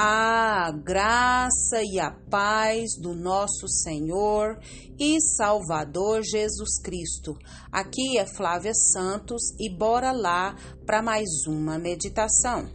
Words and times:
A 0.00 0.70
graça 0.70 1.82
e 1.82 1.98
a 1.98 2.12
paz 2.12 2.90
do 3.00 3.16
nosso 3.16 3.66
Senhor 3.66 4.56
e 4.96 5.20
Salvador 5.20 6.22
Jesus 6.22 6.80
Cristo. 6.80 7.36
Aqui 7.72 8.16
é 8.16 8.24
Flávia 8.24 8.74
Santos 8.74 9.42
e 9.58 9.68
bora 9.68 10.12
lá 10.12 10.54
para 10.86 11.02
mais 11.02 11.28
uma 11.48 11.80
meditação. 11.80 12.70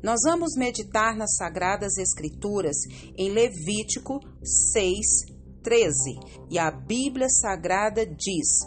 Nós 0.00 0.20
vamos 0.22 0.54
meditar 0.56 1.16
nas 1.16 1.34
Sagradas 1.34 1.98
Escrituras 1.98 2.76
em 3.16 3.32
Levítico 3.32 4.20
6, 4.72 5.04
13. 5.64 6.20
E 6.48 6.60
a 6.60 6.70
Bíblia 6.70 7.28
Sagrada 7.28 8.06
diz: 8.06 8.60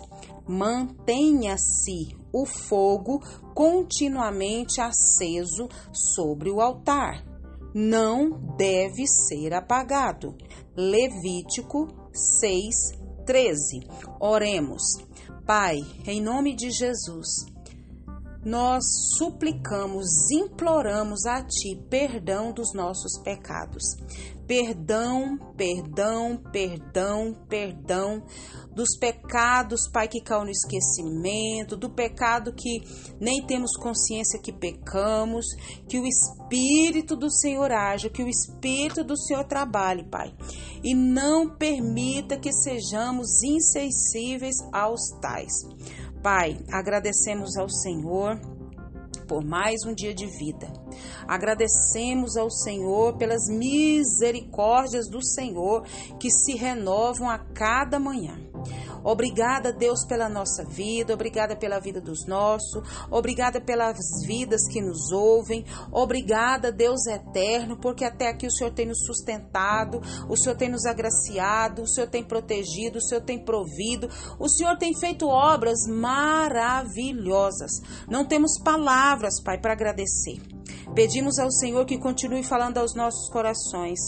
Mantenha-se 0.45 2.13
o 2.33 2.45
fogo 2.45 3.21
continuamente 3.55 4.81
aceso 4.81 5.69
sobre 5.93 6.51
o 6.51 6.59
altar 6.59 7.30
não 7.73 8.55
deve 8.57 9.07
ser 9.07 9.53
apagado. 9.53 10.35
Levítico 10.75 11.87
6:13. 12.13 13.87
Oremos. 14.19 14.83
Pai, 15.45 15.79
em 16.05 16.21
nome 16.21 16.55
de 16.55 16.69
Jesus, 16.69 17.45
nós 18.43 18.83
suplicamos, 19.17 20.31
imploramos 20.31 21.25
a 21.25 21.43
Ti 21.43 21.79
perdão 21.89 22.51
dos 22.51 22.73
nossos 22.73 23.21
pecados. 23.23 23.83
Perdão, 24.47 25.37
perdão, 25.55 26.37
perdão, 26.51 27.33
perdão 27.47 28.23
dos 28.73 28.97
pecados, 28.97 29.89
Pai, 29.91 30.07
que 30.07 30.21
caiu 30.21 30.45
no 30.45 30.49
esquecimento, 30.49 31.75
do 31.75 31.89
pecado 31.89 32.53
que 32.53 32.81
nem 33.19 33.45
temos 33.45 33.75
consciência 33.75 34.39
que 34.41 34.51
pecamos, 34.51 35.45
que 35.87 35.99
o 35.99 36.05
Espírito 36.05 37.15
do 37.15 37.29
Senhor 37.29 37.71
haja, 37.71 38.09
que 38.09 38.23
o 38.23 38.29
Espírito 38.29 39.03
do 39.03 39.17
Senhor 39.17 39.43
trabalhe, 39.43 40.03
Pai, 40.03 40.33
e 40.83 40.95
não 40.95 41.49
permita 41.49 42.37
que 42.37 42.51
sejamos 42.51 43.43
insensíveis 43.43 44.55
aos 44.71 45.01
tais. 45.21 45.53
Pai, 46.21 46.59
agradecemos 46.71 47.57
ao 47.57 47.67
Senhor 47.67 48.39
por 49.27 49.43
mais 49.43 49.83
um 49.87 49.93
dia 49.93 50.13
de 50.13 50.27
vida. 50.27 50.71
Agradecemos 51.27 52.37
ao 52.37 52.51
Senhor 52.51 53.17
pelas 53.17 53.47
misericórdias 53.49 55.09
do 55.09 55.23
Senhor 55.23 55.83
que 56.19 56.29
se 56.29 56.55
renovam 56.55 57.27
a 57.27 57.39
cada 57.39 57.99
manhã. 57.99 58.50
Obrigada, 59.03 59.71
Deus, 59.73 60.05
pela 60.05 60.29
nossa 60.29 60.63
vida, 60.63 61.13
obrigada 61.13 61.55
pela 61.55 61.79
vida 61.79 61.99
dos 61.99 62.25
nossos, 62.25 62.83
obrigada 63.09 63.59
pelas 63.59 63.97
vidas 64.25 64.67
que 64.67 64.81
nos 64.81 65.11
ouvem, 65.11 65.65
obrigada, 65.91 66.71
Deus 66.71 67.05
eterno, 67.07 67.77
porque 67.77 68.05
até 68.05 68.29
aqui 68.29 68.47
o 68.47 68.51
Senhor 68.51 68.71
tem 68.71 68.85
nos 68.85 69.05
sustentado, 69.05 70.01
o 70.29 70.37
Senhor 70.37 70.55
tem 70.55 70.69
nos 70.69 70.85
agraciado, 70.85 71.81
o 71.83 71.87
Senhor 71.87 72.07
tem 72.07 72.23
protegido, 72.23 72.99
o 72.99 73.01
Senhor 73.01 73.21
tem 73.21 73.39
provido, 73.43 74.09
o 74.39 74.47
Senhor 74.49 74.77
tem 74.77 74.93
feito 74.97 75.27
obras 75.27 75.87
maravilhosas. 75.87 77.71
Não 78.07 78.25
temos 78.25 78.59
palavras, 78.63 79.41
Pai, 79.43 79.57
para 79.59 79.73
agradecer. 79.73 80.50
Pedimos 80.93 81.39
ao 81.39 81.51
Senhor 81.51 81.85
que 81.85 81.97
continue 81.97 82.43
falando 82.43 82.77
aos 82.77 82.93
nossos 82.93 83.29
corações. 83.29 83.99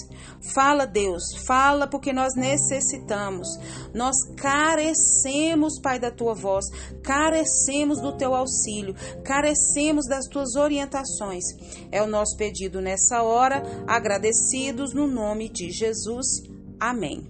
Fala, 0.54 0.86
Deus, 0.86 1.24
fala 1.48 1.88
porque 1.88 2.12
nós 2.12 2.36
necessitamos. 2.36 3.48
Nós 3.94 4.16
carecemos, 4.36 5.80
Pai, 5.82 5.98
da 5.98 6.12
tua 6.12 6.34
voz, 6.34 6.66
carecemos 7.02 8.02
do 8.02 8.18
teu 8.18 8.36
auxílio, 8.36 8.96
carecemos 9.24 10.06
das 10.08 10.28
tuas 10.28 10.56
orientações. 10.56 11.44
É 11.92 12.02
o 12.02 12.08
nosso 12.08 12.36
pedido 12.36 12.82
nessa 12.82 13.24
hora, 13.24 13.64
agradecidos 13.88 14.94
no 14.94 15.08
nome 15.08 15.50
de 15.50 15.72
Jesus. 15.72 16.26
Amém. 16.80 17.26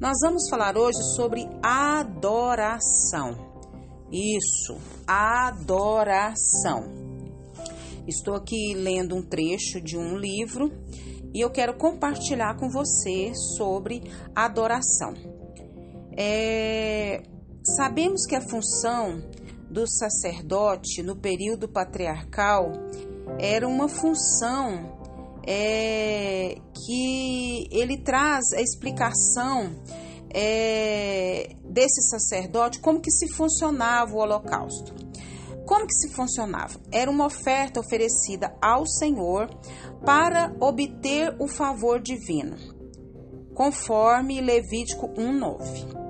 Nós 0.00 0.18
vamos 0.20 0.48
falar 0.50 0.76
hoje 0.76 1.00
sobre 1.14 1.48
adoração. 1.62 3.46
Isso, 4.10 4.76
adoração. 5.06 7.05
Estou 8.06 8.34
aqui 8.34 8.72
lendo 8.74 9.16
um 9.16 9.22
trecho 9.22 9.80
de 9.80 9.98
um 9.98 10.16
livro 10.16 10.70
e 11.34 11.40
eu 11.40 11.50
quero 11.50 11.76
compartilhar 11.76 12.56
com 12.56 12.68
você 12.70 13.32
sobre 13.56 14.02
adoração. 14.34 15.12
É, 16.16 17.22
sabemos 17.76 18.24
que 18.26 18.36
a 18.36 18.40
função 18.40 19.22
do 19.68 19.86
sacerdote 19.88 21.02
no 21.02 21.16
período 21.16 21.68
patriarcal 21.68 22.72
era 23.38 23.66
uma 23.66 23.88
função 23.88 24.96
é, 25.46 26.56
que 26.86 27.68
ele 27.72 27.98
traz 27.98 28.52
a 28.52 28.60
explicação 28.60 29.82
é, 30.32 31.56
desse 31.64 32.02
sacerdote 32.02 32.80
como 32.80 33.00
que 33.00 33.10
se 33.10 33.28
funcionava 33.28 34.14
o 34.14 34.18
holocausto. 34.18 35.05
Como 35.66 35.84
que 35.84 35.94
se 35.94 36.10
funcionava? 36.10 36.78
Era 36.92 37.10
uma 37.10 37.26
oferta 37.26 37.80
oferecida 37.80 38.56
ao 38.62 38.86
Senhor 38.86 39.50
para 40.04 40.54
obter 40.60 41.34
o 41.40 41.48
favor 41.48 42.00
divino, 42.00 42.56
conforme 43.52 44.40
Levítico 44.40 45.08
1:9. 45.08 46.06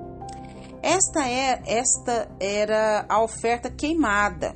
Esta 0.83 1.27
era, 1.27 1.63
é, 1.65 1.79
esta 1.79 2.29
era 2.39 3.05
a 3.09 3.21
oferta 3.23 3.71
queimada, 3.71 4.55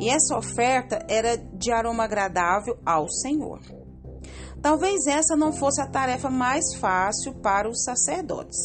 e 0.00 0.10
essa 0.10 0.36
oferta 0.36 0.98
era 1.08 1.36
de 1.36 1.70
aroma 1.70 2.04
agradável 2.04 2.76
ao 2.84 3.08
Senhor. 3.08 3.60
Talvez 4.60 5.06
essa 5.06 5.36
não 5.36 5.52
fosse 5.52 5.80
a 5.80 5.86
tarefa 5.86 6.28
mais 6.28 6.74
fácil 6.80 7.34
para 7.34 7.68
os 7.68 7.84
sacerdotes, 7.84 8.58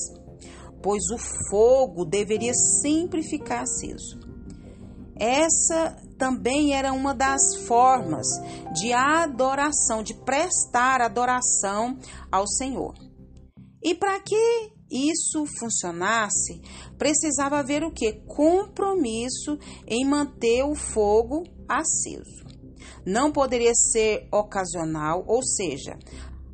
pois 0.81 1.03
o 1.11 1.17
fogo 1.49 2.05
deveria 2.05 2.53
sempre 2.53 3.21
ficar 3.21 3.61
aceso. 3.61 4.28
Essa 5.19 5.97
também 6.17 6.73
era 6.73 6.93
uma 6.93 7.13
das 7.13 7.41
formas 7.67 8.27
de 8.73 8.93
adoração, 8.93 10.01
de 10.01 10.13
prestar 10.13 11.01
adoração 11.01 11.97
ao 12.31 12.47
Senhor. 12.47 12.93
E 13.83 13.93
para 13.93 14.19
que 14.19 14.71
isso 14.91 15.45
funcionasse, 15.59 16.61
precisava 16.97 17.59
haver 17.59 17.83
o 17.83 17.91
que? 17.91 18.13
Compromisso 18.25 19.57
em 19.87 20.05
manter 20.05 20.63
o 20.63 20.75
fogo 20.75 21.43
aceso. 21.67 22.45
Não 23.05 23.31
poderia 23.31 23.73
ser 23.73 24.27
ocasional, 24.31 25.23
ou 25.27 25.43
seja, 25.43 25.97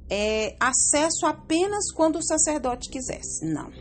é, 0.10 0.56
acesso 0.60 1.26
apenas 1.26 1.92
quando 1.94 2.18
o 2.18 2.24
sacerdote 2.24 2.90
quisesse. 2.90 3.46
Não. 3.46 3.72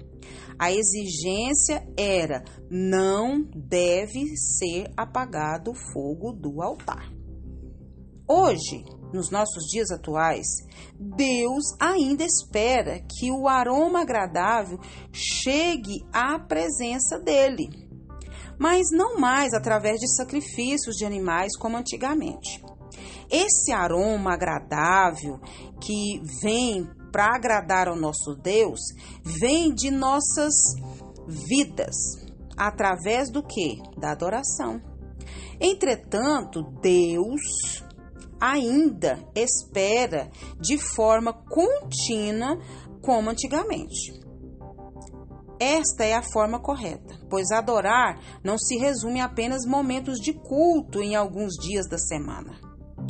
A 0.58 0.70
exigência 0.72 1.86
era: 1.96 2.44
não 2.70 3.42
deve 3.54 4.36
ser 4.36 4.90
apagado 4.96 5.72
o 5.72 5.92
fogo 5.92 6.32
do 6.32 6.62
altar. 6.62 7.12
Hoje, 8.26 8.84
nos 9.12 9.30
nossos 9.30 9.64
dias 9.70 9.90
atuais, 9.90 10.46
Deus 10.98 11.64
ainda 11.78 12.24
espera 12.24 13.00
que 13.00 13.30
o 13.30 13.46
aroma 13.46 14.00
agradável 14.00 14.78
chegue 15.12 16.04
à 16.12 16.38
presença 16.38 17.18
dele, 17.20 17.68
mas 18.58 18.86
não 18.90 19.18
mais 19.18 19.52
através 19.52 20.00
de 20.00 20.08
sacrifícios 20.16 20.96
de 20.96 21.04
animais 21.04 21.56
como 21.56 21.76
antigamente. 21.76 22.64
Esse 23.30 23.72
aroma 23.72 24.34
agradável 24.34 25.38
que 25.80 26.20
vem 26.42 26.88
para 27.14 27.36
agradar 27.36 27.86
ao 27.86 27.94
nosso 27.94 28.34
Deus 28.34 28.80
vem 29.22 29.72
de 29.72 29.88
nossas 29.88 30.52
vidas, 31.28 31.94
através 32.56 33.30
do 33.30 33.40
que? 33.40 33.80
Da 33.96 34.10
adoração. 34.10 34.82
Entretanto, 35.60 36.64
Deus 36.82 37.84
ainda 38.40 39.24
espera 39.32 40.28
de 40.58 40.76
forma 40.76 41.32
contínua 41.32 42.58
como 43.00 43.30
antigamente. 43.30 44.20
Esta 45.60 46.04
é 46.04 46.14
a 46.14 46.32
forma 46.32 46.58
correta, 46.58 47.14
pois 47.30 47.52
adorar 47.52 48.18
não 48.42 48.58
se 48.58 48.76
resume 48.76 49.20
a 49.20 49.26
apenas 49.26 49.64
momentos 49.64 50.18
de 50.18 50.32
culto 50.32 51.00
em 51.00 51.14
alguns 51.14 51.52
dias 51.62 51.86
da 51.88 51.96
semana. 51.96 52.58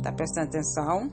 Tá 0.03 0.11
prestando 0.11 0.49
atenção? 0.49 1.09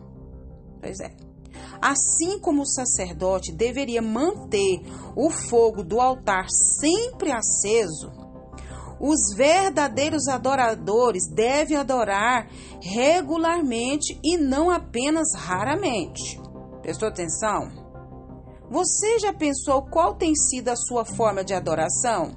Pois 0.78 1.00
é. 1.00 1.31
Assim 1.80 2.38
como 2.38 2.62
o 2.62 2.66
sacerdote 2.66 3.52
deveria 3.52 4.02
manter 4.02 4.80
o 5.16 5.30
fogo 5.30 5.82
do 5.82 6.00
altar 6.00 6.46
sempre 6.50 7.32
aceso, 7.32 8.10
os 9.00 9.34
verdadeiros 9.36 10.28
adoradores 10.28 11.28
devem 11.28 11.76
adorar 11.76 12.48
regularmente 12.80 14.16
e 14.22 14.36
não 14.36 14.70
apenas 14.70 15.34
raramente. 15.34 16.40
Prestou 16.82 17.08
atenção? 17.08 17.82
Você 18.70 19.18
já 19.18 19.32
pensou 19.32 19.82
qual 19.82 20.14
tem 20.14 20.34
sido 20.36 20.68
a 20.68 20.76
sua 20.76 21.04
forma 21.04 21.42
de 21.44 21.52
adoração? 21.52 22.36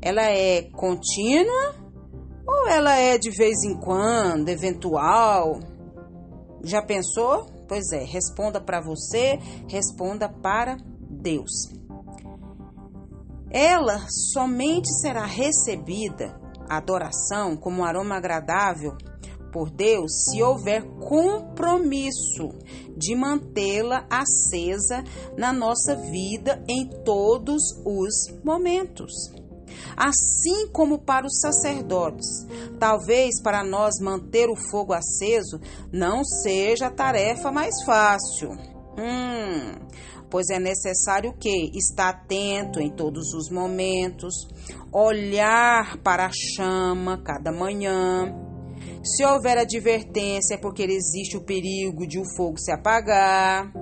Ela 0.00 0.24
é 0.24 0.62
contínua 0.70 1.74
ou 2.46 2.68
ela 2.68 2.94
é 2.94 3.18
de 3.18 3.30
vez 3.30 3.64
em 3.64 3.74
quando, 3.80 4.50
eventual? 4.50 5.58
Já 6.62 6.82
pensou? 6.82 7.46
Pois 7.68 7.92
é, 7.92 8.02
responda 8.02 8.60
para 8.60 8.80
você, 8.80 9.38
responda 9.68 10.28
para 10.28 10.78
Deus. 11.08 11.50
Ela 13.50 14.06
somente 14.32 14.88
será 15.00 15.24
recebida, 15.24 16.38
a 16.68 16.78
adoração, 16.78 17.56
como 17.56 17.80
um 17.80 17.84
aroma 17.84 18.16
agradável 18.16 18.96
por 19.52 19.70
Deus 19.70 20.12
se 20.24 20.42
houver 20.42 20.84
compromisso 20.98 22.50
de 22.96 23.14
mantê-la 23.14 24.06
acesa 24.10 25.02
na 25.36 25.52
nossa 25.52 25.96
vida 25.96 26.62
em 26.68 26.88
todos 27.04 27.62
os 27.84 28.42
momentos. 28.44 29.12
Assim 29.96 30.68
como 30.68 30.98
para 30.98 31.26
os 31.26 31.40
sacerdotes, 31.40 32.46
talvez 32.78 33.40
para 33.42 33.64
nós 33.64 34.00
manter 34.00 34.48
o 34.48 34.56
fogo 34.70 34.92
aceso 34.92 35.60
não 35.92 36.24
seja 36.24 36.86
a 36.86 36.90
tarefa 36.90 37.50
mais 37.50 37.74
fácil. 37.84 38.50
Hum, 38.98 39.74
pois 40.30 40.48
é 40.50 40.58
necessário 40.58 41.34
que 41.38 41.70
estar 41.76 42.08
atento 42.10 42.80
em 42.80 42.90
todos 42.90 43.32
os 43.32 43.50
momentos, 43.50 44.48
olhar 44.92 45.98
para 45.98 46.26
a 46.26 46.30
chama 46.32 47.22
cada 47.22 47.52
manhã. 47.52 48.34
Se 49.02 49.24
houver 49.24 49.56
advertência 49.58 50.54
é 50.54 50.58
porque 50.58 50.82
existe 50.82 51.36
o 51.36 51.44
perigo 51.44 52.06
de 52.06 52.18
o 52.18 52.24
fogo 52.36 52.58
se 52.58 52.72
apagar. 52.72 53.72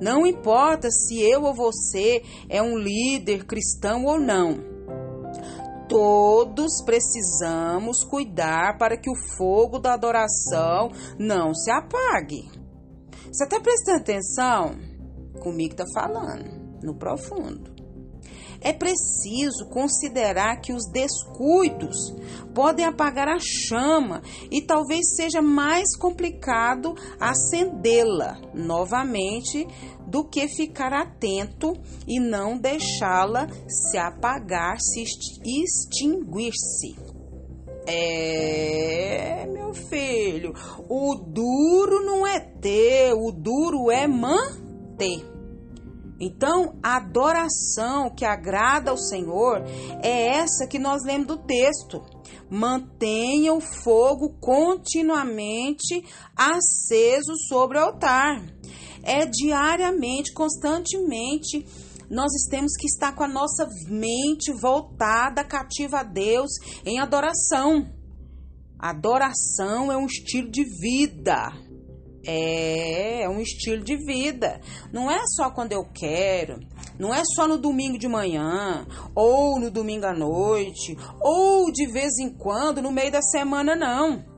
Não 0.00 0.26
importa 0.26 0.90
se 0.90 1.20
eu 1.20 1.42
ou 1.42 1.54
você 1.54 2.22
é 2.48 2.60
um 2.60 2.76
líder 2.76 3.44
cristão 3.44 4.04
ou 4.04 4.20
não. 4.20 4.71
Todos 5.92 6.82
precisamos 6.86 8.02
cuidar 8.02 8.78
para 8.78 8.96
que 8.96 9.10
o 9.10 9.36
fogo 9.36 9.78
da 9.78 9.92
adoração 9.92 10.90
não 11.18 11.54
se 11.54 11.70
apague. 11.70 12.50
Você 13.30 13.44
está 13.44 13.60
prestando 13.60 13.98
atenção? 13.98 14.74
Comigo 15.40 15.74
está 15.74 15.84
falando, 15.92 16.80
no 16.82 16.94
profundo. 16.94 17.72
É 18.64 18.72
preciso 18.72 19.66
considerar 19.68 20.60
que 20.60 20.72
os 20.72 20.88
descuidos 20.90 22.14
podem 22.54 22.86
apagar 22.86 23.28
a 23.28 23.38
chama 23.38 24.22
e 24.50 24.62
talvez 24.62 25.16
seja 25.16 25.42
mais 25.42 25.96
complicado 25.96 26.94
acendê-la 27.18 28.40
novamente 28.54 29.66
do 30.12 30.22
que 30.24 30.46
ficar 30.46 30.92
atento 30.92 31.72
e 32.06 32.20
não 32.20 32.58
deixá-la 32.58 33.48
se 33.66 33.96
apagar, 33.96 34.76
se 34.78 35.02
extinguir-se. 35.42 36.94
É, 37.86 39.46
meu 39.50 39.72
filho, 39.72 40.52
o 40.86 41.14
duro 41.14 42.04
não 42.04 42.26
é 42.26 42.38
ter, 42.38 43.14
o 43.14 43.32
duro 43.32 43.90
é 43.90 44.06
manter. 44.06 45.32
Então, 46.20 46.78
a 46.82 46.98
adoração 46.98 48.10
que 48.14 48.26
agrada 48.26 48.90
ao 48.90 48.98
Senhor 48.98 49.62
é 50.02 50.26
essa 50.28 50.66
que 50.68 50.78
nós 50.78 51.02
lemos 51.06 51.26
do 51.26 51.38
texto. 51.38 52.02
Mantenha 52.50 53.54
o 53.54 53.62
fogo 53.62 54.36
continuamente 54.38 56.04
aceso 56.36 57.32
sobre 57.48 57.78
o 57.78 57.80
altar. 57.80 58.44
É 59.02 59.26
diariamente, 59.26 60.32
constantemente, 60.32 61.66
nós 62.12 62.30
temos 62.50 62.76
que 62.76 62.86
estar 62.86 63.14
com 63.14 63.24
a 63.24 63.28
nossa 63.28 63.66
mente 63.88 64.52
voltada, 64.52 65.42
cativa 65.42 66.00
a 66.00 66.02
Deus 66.02 66.50
em 66.84 66.98
adoração. 67.00 67.88
Adoração 68.78 69.90
é 69.90 69.96
um 69.96 70.06
estilo 70.06 70.50
de 70.50 70.64
vida. 70.64 71.52
É, 72.24 73.22
é 73.22 73.28
um 73.28 73.40
estilo 73.40 73.82
de 73.82 73.96
vida. 73.96 74.60
Não 74.92 75.10
é 75.10 75.20
só 75.34 75.50
quando 75.50 75.72
eu 75.72 75.84
quero, 75.84 76.60
não 76.98 77.14
é 77.14 77.22
só 77.34 77.48
no 77.48 77.58
domingo 77.58 77.98
de 77.98 78.06
manhã, 78.06 78.86
ou 79.14 79.58
no 79.58 79.70
domingo 79.70 80.06
à 80.06 80.12
noite, 80.12 80.96
ou 81.20 81.72
de 81.72 81.86
vez 81.90 82.18
em 82.18 82.30
quando 82.30 82.82
no 82.82 82.92
meio 82.92 83.10
da 83.10 83.22
semana, 83.22 83.74
não. 83.74 84.31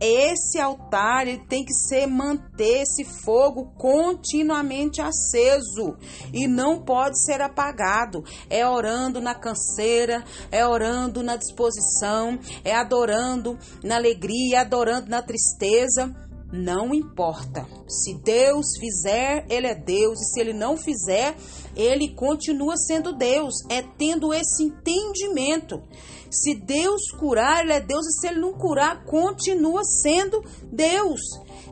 Esse 0.00 0.58
altar 0.58 1.28
ele 1.28 1.44
tem 1.46 1.64
que 1.64 1.74
ser 1.74 2.06
manter 2.06 2.82
esse 2.82 3.04
fogo 3.04 3.72
continuamente 3.76 5.00
aceso 5.00 5.94
e 6.32 6.48
não 6.48 6.82
pode 6.82 7.22
ser 7.22 7.42
apagado. 7.42 8.24
É 8.48 8.66
orando 8.66 9.20
na 9.20 9.34
canseira, 9.34 10.24
é 10.50 10.66
orando 10.66 11.22
na 11.22 11.36
disposição, 11.36 12.38
é 12.64 12.74
adorando 12.74 13.58
na 13.84 13.96
alegria, 13.96 14.62
adorando 14.62 15.10
na 15.10 15.20
tristeza 15.20 16.14
não 16.52 16.92
importa. 16.94 17.66
Se 17.88 18.14
Deus 18.14 18.76
fizer, 18.78 19.46
Ele 19.48 19.66
é 19.66 19.74
Deus. 19.74 20.20
E 20.20 20.24
se 20.32 20.40
Ele 20.40 20.52
não 20.52 20.76
fizer, 20.76 21.36
Ele 21.76 22.14
continua 22.14 22.76
sendo 22.76 23.12
Deus. 23.12 23.54
É 23.68 23.82
tendo 23.82 24.32
esse 24.34 24.64
entendimento. 24.64 25.82
Se 26.30 26.54
Deus 26.54 27.10
curar, 27.12 27.62
Ele 27.62 27.72
é 27.72 27.80
Deus. 27.80 28.06
E 28.06 28.20
se 28.20 28.28
Ele 28.28 28.40
não 28.40 28.52
curar, 28.52 29.04
continua 29.04 29.84
sendo 29.84 30.42
Deus. 30.72 31.20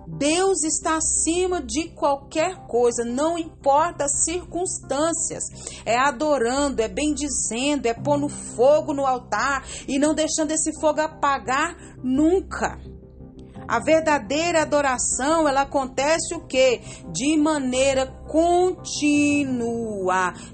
Deus 0.07 0.65
está 0.65 0.97
acima 0.97 1.61
de 1.61 1.91
qualquer 1.91 2.67
coisa, 2.67 3.05
não 3.05 3.37
importa 3.37 4.05
as 4.05 4.25
circunstâncias. 4.25 5.45
É 5.85 5.99
adorando, 5.99 6.81
é 6.81 6.89
bendizendo, 6.89 7.87
é 7.87 7.93
pondo 7.93 8.29
fogo 8.29 8.95
no 8.95 9.05
altar 9.05 9.67
e 9.87 9.99
não 9.99 10.15
deixando 10.15 10.53
esse 10.53 10.73
fogo 10.81 11.01
apagar 11.01 11.77
nunca. 12.03 12.81
A 13.69 13.79
verdadeira 13.79 14.63
adoração, 14.63 15.47
ela 15.47 15.61
acontece 15.61 16.35
o 16.35 16.41
que? 16.47 16.81
De 17.13 17.37
maneira 17.37 18.07
contínua, 18.27 19.53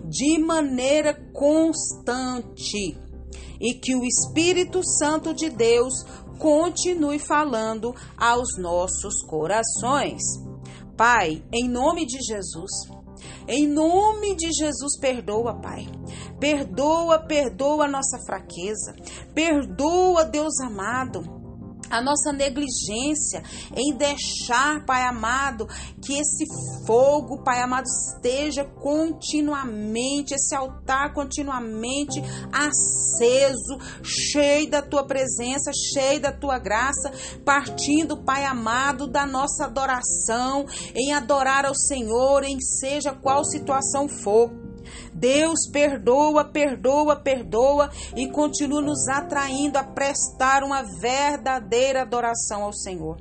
de 0.05 0.37
maneira 0.40 1.14
constante. 1.32 2.99
E 3.61 3.75
que 3.75 3.94
o 3.94 4.05
Espírito 4.05 4.84
Santo 4.84 5.32
de 5.32 5.49
Deus 5.49 5.94
continue 6.40 7.20
falando 7.20 7.94
aos 8.19 8.58
nossos 8.58 9.22
corações. 9.22 10.20
Pai, 10.96 11.44
em 11.52 11.69
nome 11.69 12.05
de 12.06 12.19
Jesus, 12.20 12.72
em 13.46 13.69
nome 13.69 14.34
de 14.34 14.50
Jesus, 14.52 14.99
perdoa, 14.99 15.55
Pai. 15.55 15.87
Perdoa, 16.40 17.20
perdoa 17.20 17.84
a 17.84 17.88
nossa 17.88 18.19
fraqueza. 18.26 18.93
Perdoa, 19.32 20.25
Deus 20.25 20.58
amado 20.61 21.44
a 21.90 22.00
nossa 22.00 22.32
negligência 22.32 23.42
em 23.75 23.94
deixar, 23.97 24.85
Pai 24.85 25.02
amado, 25.02 25.66
que 26.02 26.14
esse 26.14 26.47
fogo, 26.87 27.42
Pai 27.42 27.61
amado, 27.61 27.87
esteja 27.87 28.64
continuamente, 28.64 30.35
esse 30.35 30.54
altar 30.54 31.12
continuamente 31.12 32.23
aceso, 32.52 33.78
cheio 34.02 34.70
da 34.70 34.82
tua 34.82 35.04
presença, 35.06 35.70
cheio 35.92 36.20
da 36.20 36.32
tua 36.32 36.59
graça, 36.59 37.12
partindo, 37.44 38.23
Pai 38.25 38.44
amado, 38.44 39.06
da 39.06 39.26
nossa 39.26 39.64
adoração, 39.64 40.66
em 40.94 41.12
adorar 41.12 41.64
ao 41.64 41.75
Senhor, 41.75 42.44
em 42.44 42.61
seja 42.61 43.12
qual 43.12 43.44
situação 43.44 44.09
for. 44.09 44.63
Deus 45.12 45.68
perdoa, 45.72 46.44
perdoa, 46.44 47.16
perdoa 47.16 47.90
e 48.16 48.28
continua 48.30 48.80
nos 48.80 49.08
atraindo 49.08 49.78
a 49.78 49.84
prestar 49.84 50.62
uma 50.62 50.82
verdadeira 50.82 52.02
adoração 52.02 52.64
ao 52.64 52.72
Senhor. 52.72 53.18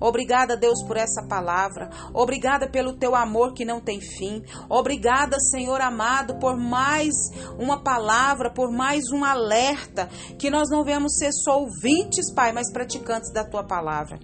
Obrigada, 0.00 0.56
Deus, 0.56 0.82
por 0.82 0.96
essa 0.96 1.22
palavra. 1.22 1.88
Obrigada 2.12 2.68
pelo 2.68 2.92
teu 2.92 3.14
amor 3.14 3.54
que 3.54 3.64
não 3.64 3.80
tem 3.80 4.00
fim. 4.00 4.42
Obrigada, 4.68 5.38
Senhor 5.40 5.80
amado, 5.80 6.38
por 6.38 6.56
mais 6.56 7.14
uma 7.58 7.82
palavra, 7.82 8.50
por 8.50 8.70
mais 8.70 9.04
um 9.12 9.24
alerta, 9.24 10.08
que 10.38 10.50
nós 10.50 10.68
não 10.70 10.84
venhamos 10.84 11.16
ser 11.16 11.32
só 11.32 11.60
ouvintes, 11.60 12.32
Pai, 12.34 12.52
mas 12.52 12.72
praticantes 12.72 13.32
da 13.32 13.44
tua 13.44 13.64
palavra. 13.64 14.18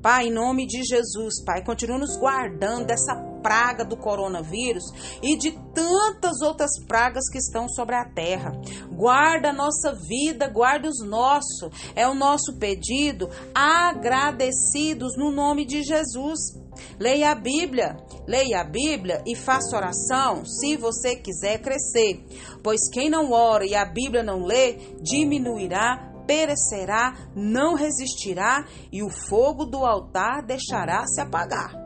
Pai, 0.00 0.28
em 0.28 0.32
nome 0.32 0.66
de 0.66 0.82
Jesus, 0.84 1.42
Pai, 1.44 1.62
continua 1.62 1.98
nos 1.98 2.16
guardando 2.16 2.86
dessa 2.86 3.14
praga 3.46 3.84
do 3.84 3.96
coronavírus 3.96 4.82
e 5.22 5.36
de 5.36 5.52
tantas 5.72 6.40
outras 6.42 6.70
pragas 6.88 7.30
que 7.30 7.38
estão 7.38 7.68
sobre 7.68 7.94
a 7.94 8.04
terra. 8.04 8.50
Guarda 8.90 9.50
a 9.50 9.52
nossa 9.52 9.92
vida, 9.92 10.48
guarda 10.48 10.88
os 10.88 11.06
nossos. 11.06 11.70
É 11.94 12.08
o 12.08 12.14
nosso 12.14 12.58
pedido, 12.58 13.30
agradecidos 13.54 15.16
no 15.16 15.30
nome 15.30 15.64
de 15.64 15.84
Jesus. 15.84 16.40
Leia 16.98 17.30
a 17.30 17.34
Bíblia, 17.36 17.96
leia 18.26 18.62
a 18.62 18.64
Bíblia 18.64 19.22
e 19.24 19.36
faça 19.36 19.76
oração 19.76 20.44
se 20.44 20.76
você 20.76 21.14
quiser 21.14 21.58
crescer. 21.58 22.24
Pois 22.64 22.90
quem 22.92 23.08
não 23.08 23.30
ora 23.30 23.64
e 23.64 23.76
a 23.76 23.84
Bíblia 23.84 24.24
não 24.24 24.44
lê, 24.44 24.72
diminuirá, 25.00 26.12
perecerá, 26.26 27.14
não 27.36 27.74
resistirá 27.74 28.66
e 28.90 29.04
o 29.04 29.08
fogo 29.08 29.64
do 29.64 29.86
altar 29.86 30.44
deixará 30.44 31.06
se 31.06 31.20
apagar. 31.20 31.85